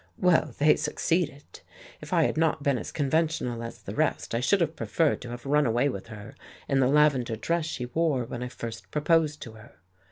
Well, 0.17 0.55
they 0.57 0.77
succeeded. 0.77 1.59
If 2.01 2.11
I 2.11 2.23
had 2.23 2.35
not 2.35 2.63
been 2.63 2.79
as 2.79 2.91
conventional 2.91 3.61
as 3.61 3.83
the 3.83 3.93
rest, 3.93 4.33
I 4.33 4.39
should 4.39 4.59
have 4.59 4.75
preferred 4.75 5.21
to 5.21 5.29
have 5.29 5.45
run 5.45 5.67
away 5.67 5.89
with 5.89 6.07
her 6.07 6.33
in 6.67 6.79
the 6.79 6.87
lavender 6.87 7.35
dress 7.35 7.67
she 7.67 7.85
wore 7.85 8.25
when 8.25 8.41
I 8.41 8.47
first 8.49 8.89
proposed 8.89 9.43
to 9.43 9.51
her. 9.51 9.75